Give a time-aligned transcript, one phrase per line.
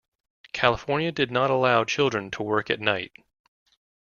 [0.51, 3.11] California did not allow children to work at night.